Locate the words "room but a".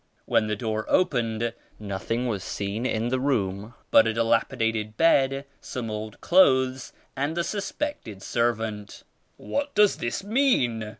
3.19-4.13